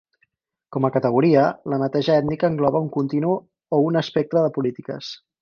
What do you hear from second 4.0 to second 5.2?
espectre de polítiques.